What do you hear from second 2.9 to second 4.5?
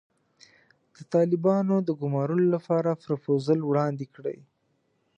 پروفوزل وړاندې کړي.